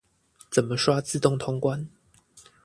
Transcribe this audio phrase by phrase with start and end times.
[0.51, 1.85] 怎麼刷自動通關